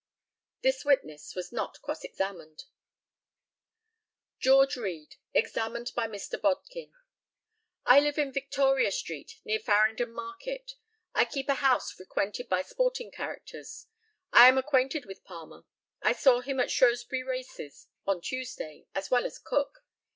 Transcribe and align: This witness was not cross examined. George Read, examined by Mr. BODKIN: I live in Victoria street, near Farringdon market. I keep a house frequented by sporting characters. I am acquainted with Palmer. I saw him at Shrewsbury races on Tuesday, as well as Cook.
This 0.63 0.83
witness 0.83 1.35
was 1.35 1.51
not 1.51 1.79
cross 1.83 2.03
examined. 2.03 2.63
George 4.39 4.75
Read, 4.75 5.17
examined 5.35 5.91
by 5.95 6.07
Mr. 6.07 6.41
BODKIN: 6.41 6.91
I 7.85 7.99
live 7.99 8.17
in 8.17 8.33
Victoria 8.33 8.91
street, 8.91 9.39
near 9.45 9.59
Farringdon 9.59 10.11
market. 10.11 10.73
I 11.13 11.25
keep 11.25 11.47
a 11.49 11.53
house 11.61 11.91
frequented 11.91 12.49
by 12.49 12.63
sporting 12.63 13.11
characters. 13.11 13.85
I 14.33 14.47
am 14.47 14.57
acquainted 14.57 15.05
with 15.05 15.23
Palmer. 15.23 15.65
I 16.01 16.13
saw 16.13 16.39
him 16.41 16.59
at 16.59 16.71
Shrewsbury 16.71 17.21
races 17.21 17.85
on 18.07 18.21
Tuesday, 18.21 18.87
as 18.95 19.11
well 19.11 19.23
as 19.27 19.37
Cook. 19.37 19.85